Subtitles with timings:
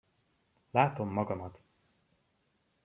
[0.71, 1.61] Látom magamat!